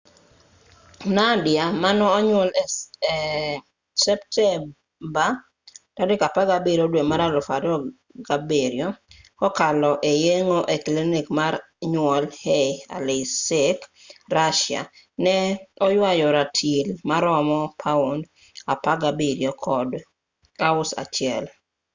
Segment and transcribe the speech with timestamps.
[1.15, 2.49] nadia manonyuol
[3.11, 3.13] e
[4.05, 5.25] septemba
[5.97, 8.85] 17,2007
[9.39, 9.91] kokalo
[10.25, 11.53] yeng'o e klinik mar
[11.91, 12.23] nyuol
[12.57, 13.79] ei aleisk
[14.35, 14.81] russia
[15.23, 15.35] ne
[15.85, 18.21] oywayo ratil maromo paund
[18.85, 19.89] 17 kod
[20.67, 20.93] ounce
[21.31, 21.49] 1